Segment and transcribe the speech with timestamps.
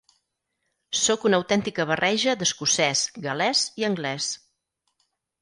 [0.99, 4.33] Sóc una autèntica barreja d'escocès, gal·lès i anglès.